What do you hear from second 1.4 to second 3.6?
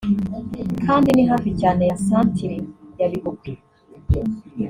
cyane ya santire ya Bigogwe